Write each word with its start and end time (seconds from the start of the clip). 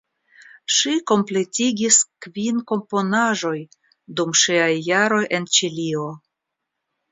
Ŝi 0.75 0.93
kompletigis 1.11 1.99
kvin 2.27 2.63
komponaĵoj 2.73 3.53
dum 4.21 4.35
ŝiaj 4.45 4.73
jaroj 4.89 5.23
en 5.39 5.49
Ĉilio. 5.59 6.11